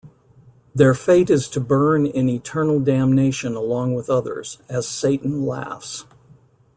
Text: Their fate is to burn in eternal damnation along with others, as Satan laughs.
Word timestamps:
Their 0.73 0.95
fate 0.95 1.29
is 1.29 1.47
to 1.49 1.59
burn 1.59 2.07
in 2.07 2.27
eternal 2.27 2.79
damnation 2.79 3.55
along 3.55 3.93
with 3.93 4.09
others, 4.09 4.57
as 4.67 4.87
Satan 4.87 5.45
laughs. 5.45 6.05